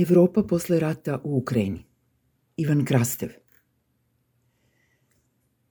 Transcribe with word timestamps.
Evropa 0.00 0.42
posle 0.42 0.80
rata 0.80 1.20
u 1.24 1.36
Ukrajini. 1.36 1.84
Ivan 2.56 2.84
Krastev. 2.84 3.28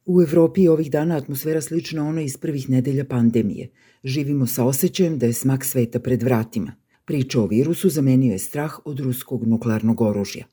U 0.05 0.21
Evropi 0.21 0.61
je 0.61 0.71
ovih 0.71 0.91
dana 0.91 1.17
atmosfera 1.17 1.61
slična 1.61 2.07
onoj 2.07 2.25
iz 2.25 2.37
prvih 2.37 2.69
nedelja 2.69 3.05
pandemije. 3.05 3.69
Živimo 4.03 4.47
sa 4.47 4.65
osjećajem 4.65 5.17
da 5.17 5.25
je 5.25 5.33
smak 5.33 5.65
sveta 5.65 5.99
pred 5.99 6.23
vratima. 6.23 6.75
Priča 7.05 7.41
o 7.41 7.47
virusu 7.47 7.89
zamenio 7.89 8.31
je 8.31 8.39
strah 8.39 8.79
od 8.85 8.99
ruskog 8.99 9.47
nuklearnog 9.47 10.01
oružja. 10.01 10.45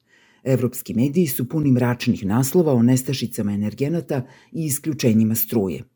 Evropski 0.44 0.94
mediji 0.94 1.26
su 1.26 1.48
puni 1.48 1.70
mračnih 1.70 2.26
naslova 2.26 2.72
o 2.72 2.82
nestašicama 2.82 3.52
energenata 3.52 4.22
i 4.52 4.64
isključenjima 4.64 5.34
struje– 5.34 5.82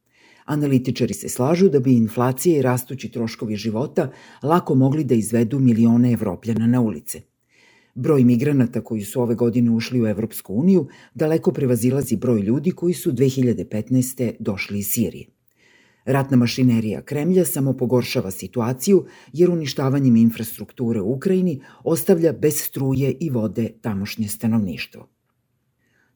Analitičari 0.49 1.15
se 1.15 1.29
slažu 1.29 1.69
da 1.69 1.81
bi 1.81 1.93
inflacija 1.97 2.59
i 2.59 2.63
rastući 2.63 3.11
troškovi 3.13 3.57
života 3.57 4.11
lako 4.43 4.75
mogli 4.75 5.05
da 5.05 5.15
izvedu 5.15 5.59
milione 5.59 6.13
evropljana 6.13 6.67
na 6.67 6.81
ulice. 6.81 7.21
Broj 8.01 8.25
migranata 8.25 8.81
koji 8.81 9.03
su 9.03 9.21
ove 9.23 9.35
godine 9.35 9.71
ušli 9.71 10.03
u 10.03 10.07
Evropsku 10.07 10.55
uniju 10.55 10.87
daleko 11.15 11.53
prevazilazi 11.53 12.17
broj 12.17 12.41
ljudi 12.41 12.71
koji 12.71 12.95
su 12.95 13.13
2015. 13.13 14.33
došli 14.39 14.79
iz 14.79 14.87
Sirije. 14.87 15.27
Ratna 16.05 16.37
mašinerija 16.37 17.03
Kremlja 17.03 17.45
samo 17.45 17.73
pogoršava 17.73 18.31
situaciju 18.31 19.05
jer 19.33 19.51
uništavanjem 19.51 20.17
infrastrukture 20.17 21.01
u 21.01 21.13
Ukrajini 21.13 21.61
ostavlja 21.85 22.33
bez 22.33 22.63
struje 22.63 23.17
i 23.21 23.31
vode 23.31 23.69
tamošnje 23.83 24.29
stanovništvo. 24.29 25.09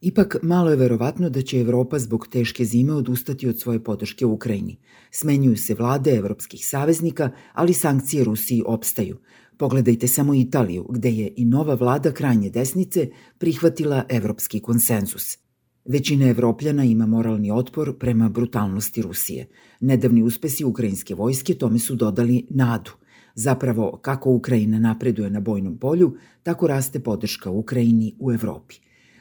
Ipak, 0.01 0.37
malo 0.41 0.69
je 0.69 0.75
verovatno 0.75 1.29
da 1.29 1.41
će 1.41 1.59
Evropa 1.59 1.99
zbog 1.99 2.27
teške 2.27 2.65
zime 2.65 2.93
odustati 2.93 3.47
od 3.47 3.59
svoje 3.59 3.83
podrške 3.83 4.25
Ukrajini. 4.25 4.79
Smenjuju 5.11 5.57
se 5.57 5.73
vlade 5.73 6.11
evropskih 6.11 6.67
saveznika, 6.67 7.29
ali 7.53 7.73
sankcije 7.73 8.23
Rusiji 8.23 8.63
opstaju. 8.65 9.17
Pogledajte 9.57 10.07
samo 10.07 10.33
Italiju, 10.33 10.85
gde 10.89 11.09
je 11.09 11.33
i 11.37 11.45
nova 11.45 11.73
vlada 11.73 12.11
krajnje 12.11 12.49
desnice 12.49 13.09
prihvatila 13.37 14.05
evropski 14.09 14.59
konsenzus. 14.59 15.37
Većina 15.85 16.27
evropljana 16.27 16.83
ima 16.83 17.05
moralni 17.05 17.51
otpor 17.51 17.97
prema 17.97 18.29
brutalnosti 18.29 19.01
Rusije. 19.01 19.47
Nedavni 19.79 20.23
uspesi 20.23 20.65
ukrajinske 20.65 21.15
vojske 21.15 21.53
tome 21.53 21.79
su 21.79 21.95
dodali 21.95 22.47
nadu. 22.49 22.91
Zapravo, 23.35 23.99
kako 24.01 24.31
Ukrajina 24.31 24.79
napreduje 24.79 25.29
na 25.29 25.39
bojnom 25.39 25.77
polju, 25.77 26.15
tako 26.43 26.67
raste 26.67 26.99
podrška 26.99 27.49
Ukrajini 27.49 28.15
u 28.19 28.31
Evropi 28.31 28.75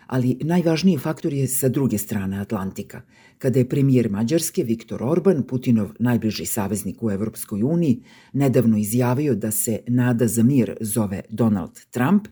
ali 0.07 0.39
najvažniji 0.41 0.99
faktor 0.99 1.33
je 1.33 1.49
sa 1.49 1.69
druge 1.69 1.99
strane 1.99 2.41
Atlantika. 2.41 3.03
Kada 3.39 3.59
je 3.59 3.69
premijer 3.69 4.11
Mađarske 4.11 4.63
Viktor 4.63 5.03
Orban, 5.03 5.43
Putinov 5.43 5.91
najbliži 5.99 6.47
saveznik 6.47 7.03
u 7.03 7.11
Evropskoj 7.11 7.63
uniji, 7.63 8.03
nedavno 8.33 8.79
izjavio 8.79 9.35
da 9.35 9.51
se 9.51 9.81
nada 9.87 10.27
za 10.27 10.43
mir 10.43 10.77
zove 10.81 11.21
Donald 11.29 11.81
Trump, 11.91 12.29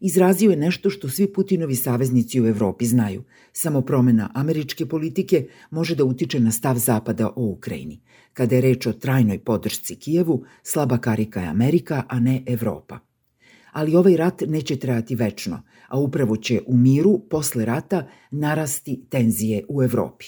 izrazio 0.00 0.50
je 0.50 0.56
nešto 0.56 0.90
što 0.90 1.08
svi 1.08 1.32
Putinovi 1.32 1.76
saveznici 1.76 2.40
u 2.40 2.46
Evropi 2.46 2.86
znaju. 2.86 3.22
Samo 3.52 3.80
promena 3.80 4.30
američke 4.34 4.86
politike 4.86 5.46
može 5.70 5.94
da 5.94 6.04
utiče 6.04 6.40
na 6.40 6.50
stav 6.50 6.76
Zapada 6.76 7.28
o 7.36 7.44
Ukrajini. 7.44 8.00
Kada 8.32 8.54
je 8.54 8.60
reč 8.60 8.86
o 8.86 8.92
trajnoj 8.92 9.38
podršci 9.38 9.96
Kijevu, 9.96 10.44
slaba 10.62 10.98
karika 10.98 11.40
je 11.40 11.48
Amerika, 11.48 12.02
a 12.08 12.20
ne 12.20 12.42
Evropa 12.46 13.13
ali 13.74 13.96
ovaj 13.96 14.16
rat 14.16 14.40
neće 14.46 14.76
trajati 14.76 15.14
večno, 15.14 15.62
a 15.88 15.98
upravo 15.98 16.36
će 16.36 16.60
u 16.66 16.76
miru 16.76 17.18
posle 17.30 17.64
rata 17.64 18.06
narasti 18.30 19.04
tenzije 19.10 19.64
u 19.68 19.82
Evropi. 19.82 20.24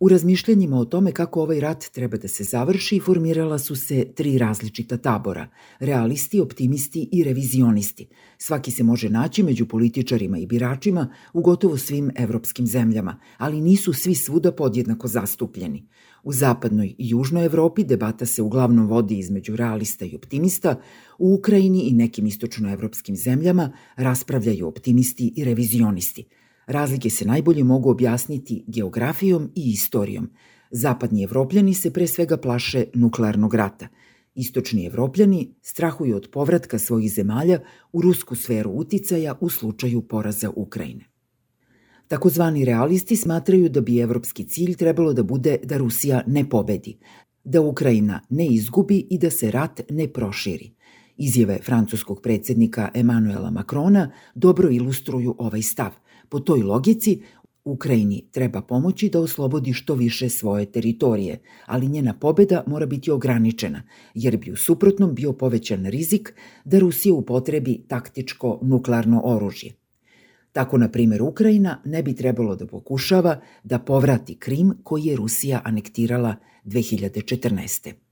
U 0.00 0.08
razmišljanjima 0.08 0.78
o 0.78 0.84
tome 0.84 1.12
kako 1.12 1.42
ovaj 1.42 1.60
rat 1.60 1.84
treba 1.92 2.16
da 2.16 2.28
se 2.28 2.44
završi 2.44 3.00
formirala 3.00 3.58
su 3.58 3.76
se 3.76 4.04
tri 4.14 4.38
različita 4.38 4.96
tabora, 4.96 5.48
realisti, 5.78 6.40
optimisti 6.40 7.08
i 7.12 7.24
revizionisti. 7.24 8.06
Svaki 8.38 8.70
se 8.70 8.82
može 8.82 9.10
naći 9.10 9.42
među 9.42 9.66
političarima 9.66 10.38
i 10.38 10.46
biračima 10.46 11.12
u 11.32 11.42
gotovo 11.42 11.76
svim 11.76 12.10
evropskim 12.16 12.66
zemljama, 12.66 13.20
ali 13.38 13.60
nisu 13.60 13.92
svi 13.92 14.14
svuda 14.14 14.52
podjednako 14.52 15.08
zastupljeni. 15.08 15.88
U 16.22 16.32
zapadnoj 16.32 16.86
i 16.86 17.08
južnoj 17.08 17.44
Evropi 17.44 17.84
debata 17.84 18.26
se 18.26 18.42
uglavnom 18.42 18.86
vodi 18.86 19.18
između 19.18 19.56
realista 19.56 20.04
i 20.04 20.16
optimista, 20.16 20.80
u 21.18 21.34
Ukrajini 21.34 21.80
i 21.80 21.92
nekim 21.92 22.26
istočnoevropskim 22.26 23.16
zemljama 23.16 23.72
raspravljaju 23.96 24.68
optimisti 24.68 25.32
i 25.36 25.44
revizionisti– 25.44 26.24
Razlike 26.66 27.10
se 27.10 27.24
najbolje 27.24 27.64
mogu 27.64 27.90
objasniti 27.90 28.64
geografijom 28.66 29.50
i 29.54 29.70
istorijom. 29.70 30.30
Zapadni 30.70 31.22
evropljani 31.22 31.74
se 31.74 31.92
pre 31.92 32.06
svega 32.06 32.36
plaše 32.36 32.84
nuklearnog 32.94 33.54
rata. 33.54 33.88
Istočni 34.34 34.86
evropljani 34.86 35.54
strahuju 35.62 36.16
od 36.16 36.28
povratka 36.32 36.78
svojih 36.78 37.12
zemalja 37.12 37.60
u 37.92 38.00
rusku 38.00 38.34
sferu 38.34 38.70
uticaja 38.70 39.34
u 39.40 39.48
slučaju 39.48 40.02
poraza 40.02 40.50
Ukrajine. 40.56 41.04
Takozvani 42.08 42.64
realisti 42.64 43.16
smatraju 43.16 43.68
da 43.68 43.80
bi 43.80 44.00
evropski 44.00 44.44
cilj 44.44 44.74
trebalo 44.74 45.12
da 45.12 45.22
bude 45.22 45.58
da 45.64 45.76
Rusija 45.76 46.22
ne 46.26 46.48
pobedi, 46.48 46.98
da 47.44 47.60
Ukrajina 47.60 48.20
ne 48.30 48.46
izgubi 48.46 49.06
i 49.10 49.18
da 49.18 49.30
se 49.30 49.50
rat 49.50 49.80
ne 49.90 50.08
proširi. 50.08 50.72
Izjave 51.16 51.58
francuskog 51.62 52.20
predsednika 52.22 52.90
Emanuela 52.94 53.50
Makrona 53.50 54.10
dobro 54.34 54.70
ilustruju 54.70 55.34
ovaj 55.38 55.62
stav– 55.62 55.90
Po 56.28 56.40
toj 56.40 56.62
logici, 56.62 57.22
Ukrajini 57.64 58.24
treba 58.32 58.62
pomoći 58.62 59.08
da 59.08 59.20
oslobodi 59.20 59.72
što 59.72 59.94
više 59.94 60.28
svoje 60.28 60.66
teritorije, 60.66 61.38
ali 61.66 61.88
njena 61.88 62.14
pobeda 62.14 62.64
mora 62.66 62.86
biti 62.86 63.10
ograničena, 63.10 63.82
jer 64.14 64.36
bi 64.36 64.50
u 64.50 64.56
suprotnom 64.56 65.14
bio 65.14 65.32
povećan 65.32 65.86
rizik 65.86 66.34
da 66.64 66.78
Rusija 66.78 67.14
upotrebi 67.14 67.84
taktičko 67.88 68.58
nuklearno 68.62 69.20
oružje. 69.24 69.72
Tako, 70.52 70.78
na 70.78 70.88
primjer, 70.88 71.22
Ukrajina 71.22 71.82
ne 71.84 72.02
bi 72.02 72.14
trebalo 72.14 72.56
da 72.56 72.66
pokušava 72.66 73.40
da 73.64 73.78
povrati 73.78 74.36
Krim 74.38 74.74
koji 74.82 75.04
je 75.04 75.16
Rusija 75.16 75.60
anektirala 75.64 76.34
2014. 76.64 78.05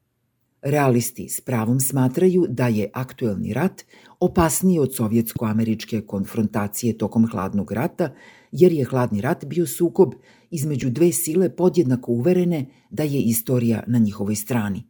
Realisti 0.64 1.28
s 1.28 1.41
pravom 1.41 1.80
smatraju 1.80 2.47
da 2.48 2.69
je 2.69 2.91
aktuelni 2.92 3.52
rat 3.52 3.84
opasniji 4.20 4.78
od 4.78 4.94
sovjetsko-američke 4.94 6.00
konfrontacije 6.00 6.98
tokom 6.98 7.26
hladnog 7.30 7.72
rata, 7.72 8.14
jer 8.52 8.72
je 8.72 8.84
hladni 8.84 9.20
rat 9.20 9.44
bio 9.44 9.66
sukob 9.66 10.14
između 10.50 10.91
dve 10.91 11.12
sile 11.12 11.56
podjednako 11.56 12.12
uverene 12.12 12.66
da 12.91 13.02
je 13.02 13.20
istorija 13.20 13.82
na 13.86 13.98
njihovoj 13.98 14.34
strani. 14.34 14.82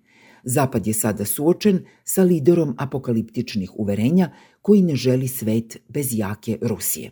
Zapad 0.45 0.87
je 0.87 0.93
sada 0.93 1.25
suočen 1.25 1.85
sa 2.05 2.23
liderom 2.23 2.75
apokaliptičnih 2.79 3.71
uverenja 3.75 4.31
koji 4.62 4.83
ne 4.83 4.97
želi 4.97 5.29
svet 5.29 5.77
bez 5.89 6.09
jake 6.11 6.59
Rusije. 6.62 7.11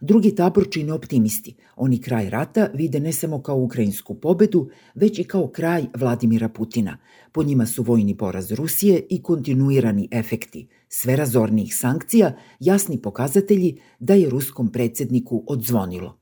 Drugi 0.00 0.34
tabor 0.34 0.66
čine 0.70 0.92
optimisti. 0.92 1.54
Oni 1.76 2.00
kraj 2.00 2.30
rata 2.30 2.68
vide 2.74 3.00
ne 3.00 3.12
samo 3.12 3.42
kao 3.42 3.56
ukrajinsku 3.56 4.14
pobedu, 4.14 4.68
već 4.94 5.18
i 5.18 5.24
kao 5.24 5.48
kraj 5.48 5.84
Vladimira 5.96 6.48
Putina. 6.48 6.98
Po 7.32 7.42
njima 7.42 7.66
su 7.66 7.82
vojni 7.82 8.16
poraz 8.16 8.52
Rusije 8.52 9.06
i 9.10 9.22
kontinuirani 9.22 10.08
efekti 10.10 10.68
sve 10.88 11.16
razornijih 11.16 11.76
sankcija 11.76 12.36
jasni 12.60 13.02
pokazatelji 13.02 13.80
da 13.98 14.14
je 14.14 14.30
ruskom 14.30 14.72
predsedniku 14.72 15.44
odzvonilo. 15.48 16.18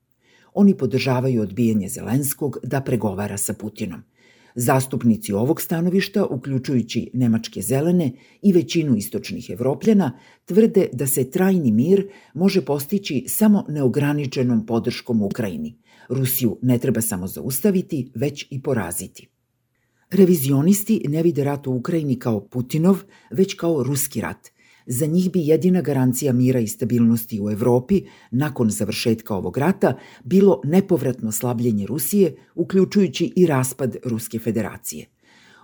Oni 0.55 0.77
podržavaju 0.77 1.43
odbijanje 1.43 1.89
Zelenskog 1.89 2.59
da 2.63 2.81
pregovara 2.81 3.39
sa 3.39 3.55
Putinom. 3.55 4.03
Zastupnici 4.55 5.33
ovog 5.33 5.61
stanovišta, 5.61 6.27
uključujući 6.27 7.11
Nemačke 7.13 7.63
zelene 7.63 8.13
i 8.43 8.53
većinu 8.53 8.97
istočnih 8.97 9.51
evropljana, 9.51 10.19
tvrde 10.45 10.89
da 10.93 11.07
se 11.07 11.31
trajni 11.31 11.73
mir 11.73 12.09
može 12.35 12.65
postići 12.65 13.25
samo 13.29 13.65
neograničenom 13.69 14.67
podrškom 14.67 15.23
Ukrajini. 15.23 15.79
Rusiju 16.09 16.59
ne 16.63 16.79
treba 16.79 17.01
samo 17.01 17.27
zaustaviti, 17.27 18.13
već 18.15 18.47
i 18.51 18.63
poraziti. 18.63 19.29
Revizionisti 20.11 21.03
ne 21.09 21.23
vide 21.23 21.45
rat 21.45 21.67
u 21.67 21.73
Ukrajini 21.73 22.19
kao 22.19 22.49
Putinov, 22.49 23.03
već 23.31 23.55
kao 23.55 23.83
ruski 23.83 24.21
rat, 24.21 24.54
Za 24.87 25.07
njih 25.07 25.33
bi 25.33 25.47
jedina 25.47 25.81
garancija 25.81 26.33
mira 26.33 26.61
i 26.61 26.67
stabilnosti 26.67 27.41
u 27.41 27.51
Evropi 27.51 28.03
nakon 28.31 28.71
završetka 28.71 29.35
ovog 29.37 29.59
rata 29.59 29.99
bilo 30.25 30.61
nepovratno 30.65 31.33
slabljenje 31.33 31.87
Rusije, 31.87 32.37
uključujući 32.55 33.33
i 33.37 33.47
raspad 33.47 33.97
Ruske 34.05 34.39
federacije. 34.39 35.07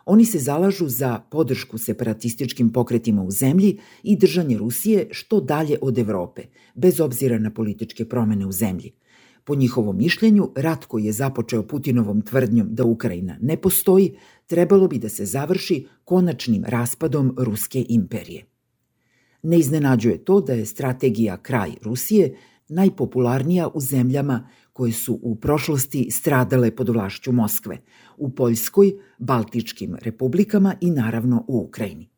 Oni 0.05 0.25
se 0.25 0.39
zalažu 0.39 0.89
za 0.89 1.21
podršku 1.31 1.79
separatističkim 1.79 2.73
pokretima 2.73 3.23
u 3.23 3.31
zemlji 3.31 3.79
i 4.03 4.17
držanje 4.17 4.59
Rusije 4.59 5.09
što 5.11 5.41
dalje 5.41 5.79
od 5.83 5.99
Evrope, 5.99 6.43
bez 6.75 7.01
obzira 7.01 7.39
na 7.39 7.51
političke 7.51 8.05
promene 8.05 8.47
u 8.47 8.53
zemlji. 8.53 8.93
Po 9.45 9.55
njihovom 9.55 9.97
mišljenju, 9.97 10.51
rat 10.57 10.85
koji 10.85 11.05
je 11.05 11.13
započeo 11.13 11.63
Putinovom 11.63 12.23
tvrdnjom 12.23 12.69
da 12.71 12.85
Ukrajina 12.85 13.37
ne 13.41 13.57
postoji, 13.57 14.15
trebalo 14.47 14.89
bi 14.89 14.99
da 14.99 15.09
se 15.09 15.25
završi 15.25 15.87
konačnim 16.05 16.65
raspadom 16.65 17.35
Ruske 17.39 17.87
imperije. 17.89 18.45
Ne 19.43 19.59
iznenađuje 19.59 20.25
to 20.25 20.41
da 20.41 20.53
je 20.53 20.67
strategija 20.67 21.37
kraj 21.37 21.71
Rusije 21.83 22.37
najpopularnija 22.69 23.69
u 23.75 23.81
zemljama 23.81 24.49
koje 24.73 24.93
su 24.93 25.19
u 25.23 25.37
prošlosti 25.37 26.11
stradale 26.11 26.77
pod 26.77 26.89
vlašću 26.89 27.33
Moskve, 27.33 27.79
u 28.17 28.31
Poljskoj, 28.31 28.93
Baltičkim 29.19 29.97
republikama 30.03 30.75
i 30.81 30.91
naravno 30.91 31.45
u 31.49 31.65
Ukrajini. 31.69 32.11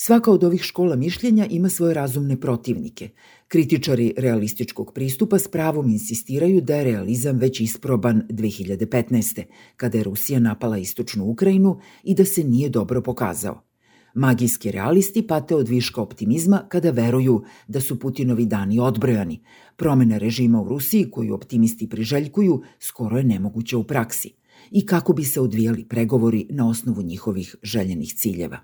Svaka 0.00 0.30
od 0.30 0.44
ovih 0.44 0.62
škola 0.62 0.96
mišljenja 0.96 1.46
ima 1.50 1.68
svoje 1.68 1.94
razumne 1.94 2.40
protivnike. 2.40 3.08
Kritičari 3.48 4.14
realističkog 4.16 4.92
pristupa 4.94 5.38
s 5.38 5.48
pravom 5.48 5.90
insistiraju 5.90 6.60
da 6.60 6.76
je 6.76 6.84
realizam 6.84 7.38
već 7.38 7.60
isproban 7.60 8.22
2015. 8.30 9.42
kada 9.76 9.98
je 9.98 10.04
Rusija 10.04 10.40
napala 10.40 10.78
istočnu 10.78 11.24
Ukrajinu 11.24 11.80
i 12.04 12.14
da 12.14 12.24
se 12.24 12.44
nije 12.44 12.68
dobro 12.68 13.02
pokazao. 13.02 13.67
Magijski 14.14 14.70
realisti 14.70 15.26
pate 15.26 15.54
od 15.56 15.68
viška 15.68 16.02
optimizma 16.02 16.62
kada 16.68 16.90
veruju 16.90 17.42
da 17.68 17.80
su 17.80 17.98
Putinovi 17.98 18.46
dani 18.46 18.80
odbrojani. 18.80 19.40
Promena 19.76 20.18
režima 20.18 20.62
u 20.62 20.68
Rusiji 20.68 21.10
koju 21.10 21.34
optimisti 21.34 21.88
priželjkuju 21.88 22.62
skoro 22.78 23.18
je 23.18 23.24
nemoguća 23.24 23.78
u 23.78 23.84
praksi. 23.84 24.32
I 24.70 24.86
kako 24.86 25.12
bi 25.12 25.24
se 25.24 25.40
odvijali 25.40 25.84
pregovori 25.88 26.46
na 26.50 26.68
osnovu 26.68 27.02
njihovih 27.02 27.56
željenih 27.62 28.14
ciljeva. 28.14 28.58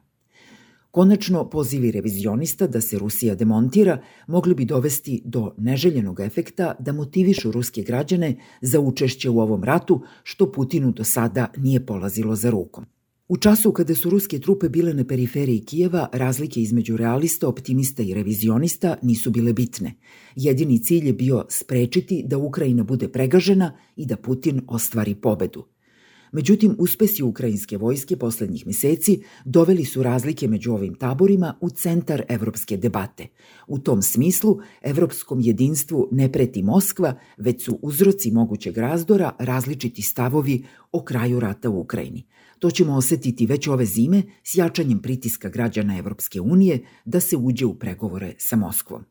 Konačno, 0.94 1.50
pozivi 1.50 1.90
revizionista 1.90 2.66
da 2.66 2.80
se 2.80 2.98
Rusija 2.98 3.34
demontira 3.34 3.98
mogli 4.26 4.54
bi 4.54 4.64
dovesti 4.64 5.22
do 5.24 5.54
neželjenog 5.58 6.20
efekta 6.20 6.74
da 6.78 6.92
motivišu 6.92 7.50
ruske 7.52 7.82
građane 7.82 8.36
za 8.60 8.80
učešće 8.80 9.30
u 9.30 9.40
ovom 9.40 9.64
ratu, 9.64 10.02
što 10.22 10.52
Putinu 10.52 10.92
do 10.92 11.04
sada 11.04 11.46
nije 11.56 11.86
polazilo 11.86 12.36
za 12.36 12.50
rukom. 12.50 12.84
U 13.28 13.36
času 13.36 13.72
kada 13.72 13.94
su 13.94 14.10
ruske 14.10 14.38
trupe 14.38 14.68
bile 14.68 14.94
na 14.94 15.04
periferiji 15.04 15.64
Kijeva, 15.64 16.08
razlike 16.12 16.60
između 16.60 16.96
realista, 16.96 17.48
optimista 17.48 18.02
i 18.02 18.14
revizionista 18.14 18.96
nisu 19.02 19.30
bile 19.30 19.52
bitne. 19.52 19.94
Jedini 20.36 20.82
cilj 20.82 21.06
je 21.06 21.12
bio 21.12 21.46
sprečiti 21.48 22.24
da 22.26 22.38
Ukrajina 22.38 22.82
bude 22.82 23.08
pregažena 23.08 23.78
i 23.96 24.06
da 24.06 24.16
Putin 24.16 24.60
ostvari 24.68 25.14
pobedu. 25.14 25.64
Međutim, 26.34 26.76
uspesi 26.78 27.22
ukrajinske 27.22 27.76
vojske 27.76 28.16
poslednjih 28.16 28.66
meseci 28.66 29.20
doveli 29.44 29.84
su 29.84 30.02
razlike 30.02 30.48
među 30.48 30.72
ovim 30.72 30.94
taborima 30.94 31.58
u 31.60 31.70
centar 31.70 32.22
evropske 32.28 32.76
debate. 32.76 33.26
U 33.66 33.78
tom 33.78 34.02
smislu, 34.02 34.58
evropskom 34.82 35.40
jedinstvu 35.40 36.08
ne 36.12 36.32
preti 36.32 36.62
Moskva, 36.62 37.14
već 37.36 37.64
su 37.64 37.78
uzroci 37.82 38.30
mogućeg 38.30 38.78
razdora 38.78 39.36
različiti 39.38 40.02
stavovi 40.02 40.64
o 40.92 41.04
kraju 41.04 41.40
rata 41.40 41.70
u 41.70 41.80
Ukrajini. 41.80 42.26
To 42.58 42.70
ćemo 42.70 42.96
osetiti 42.96 43.46
već 43.46 43.68
ove 43.68 43.84
zime 43.84 44.22
s 44.44 44.54
jačanjem 44.54 45.02
pritiska 45.02 45.48
građana 45.48 45.98
Evropske 45.98 46.40
unije 46.40 46.84
da 47.04 47.20
se 47.20 47.36
uđe 47.36 47.66
u 47.66 47.74
pregovore 47.74 48.34
sa 48.38 48.56
Moskvom. 48.56 49.04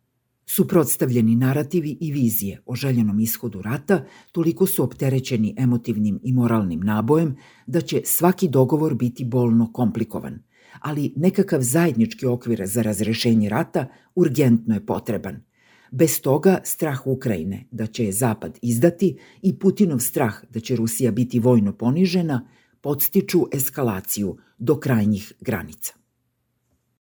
Suprotstavljeni 0.56 1.36
narativi 1.36 1.98
i 2.02 2.12
vizije 2.12 2.62
o 2.66 2.76
željenom 2.76 3.20
ishodu 3.20 3.62
rata 3.62 4.06
toliko 4.32 4.66
su 4.66 4.84
opterećeni 4.84 5.56
emotivnim 5.58 6.20
i 6.24 6.34
moralnim 6.34 6.80
nabojem 6.80 7.36
da 7.68 7.82
će 7.82 8.02
svaki 8.06 8.48
dogovor 8.48 8.94
biti 8.94 9.26
bolno 9.26 9.72
komplikovan, 9.74 10.44
ali 10.80 11.14
nekakav 11.16 11.62
zajednički 11.62 12.26
okvir 12.26 12.62
za 12.66 12.82
razrešenje 12.82 13.50
rata 13.50 13.88
urgentno 14.16 14.74
je 14.74 14.86
potreban. 14.86 15.42
Bez 15.92 16.22
toga 16.22 16.60
strah 16.64 17.08
Ukrajine 17.08 17.68
da 17.72 17.86
će 17.86 18.06
je 18.06 18.12
Zapad 18.12 18.60
izdati 18.62 19.18
i 19.42 19.60
Putinov 19.60 20.00
strah 20.00 20.36
da 20.50 20.60
će 20.60 20.76
Rusija 20.76 21.12
biti 21.12 21.40
vojno 21.40 21.74
ponižena 21.78 22.48
podstiču 22.82 23.48
eskalaciju 23.54 24.38
do 24.58 24.80
krajnjih 24.80 25.34
granica. 25.42 26.03